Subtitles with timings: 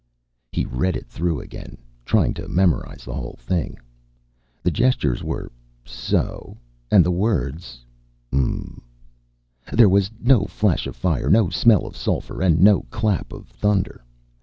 [0.51, 3.77] He read it through again, trying to memorize the whole thing.
[4.63, 5.51] The gestures were
[5.85, 6.57] so
[6.89, 7.85] and the words
[8.33, 8.81] umm....
[9.71, 14.03] There was no flash of fire, no smell of sulphur, and no clap of thunder.